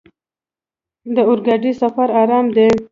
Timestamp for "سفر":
1.81-2.07